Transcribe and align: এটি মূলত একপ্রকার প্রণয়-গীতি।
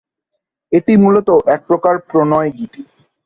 এটি 0.71 0.93
মূলত 0.97 1.29
একপ্রকার 1.47 1.95
প্রণয়-গীতি। 2.09 2.81